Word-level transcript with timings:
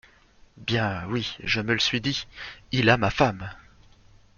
Bien, 0.57 1.03
oui, 1.09 1.35
je 1.43 1.61
me 1.61 1.73
le 1.73 1.79
suis 1.79 2.01
dit: 2.01 2.25
"Il 2.71 2.89
a 2.89 2.97
ma 2.97 3.11
femme! 3.11 3.51